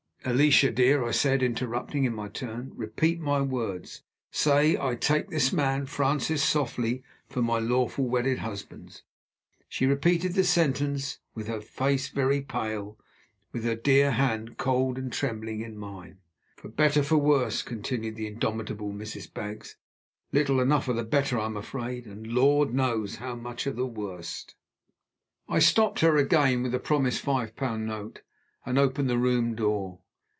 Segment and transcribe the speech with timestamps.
[0.23, 4.03] "Alicia, dear," I said, interrupting in my turn, "repeat my words.
[4.29, 9.01] Say 'I take this man, Francis Softly, for my lawful wedded husband.'"
[9.67, 12.99] She repeated the sentence, with her face very pale,
[13.51, 16.19] with her dear hand cold and trembling in mine.
[16.55, 19.33] "For better for worse," continued the indomitable Mrs.
[19.33, 19.75] Baggs.
[20.31, 24.45] "Little enough of the Better, I'm afraid, and Lord knows how much of the Worse."
[25.49, 28.21] I stopped her again with the promised five pound note,
[28.67, 29.97] and opened the room door.